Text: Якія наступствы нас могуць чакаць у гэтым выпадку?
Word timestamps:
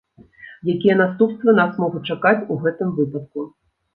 Якія 0.73 0.95
наступствы 1.01 1.53
нас 1.59 1.77
могуць 1.85 2.03
чакаць 2.15 2.45
у 2.55 2.57
гэтым 2.63 2.95
выпадку? 3.01 3.45